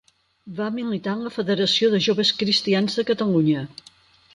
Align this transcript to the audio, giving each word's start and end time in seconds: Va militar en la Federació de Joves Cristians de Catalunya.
Va 0.59 0.69
militar 0.77 1.13
en 1.17 1.21
la 1.27 1.33
Federació 1.37 1.91
de 1.95 2.01
Joves 2.09 2.35
Cristians 2.43 3.01
de 3.01 3.11
Catalunya. 3.13 3.67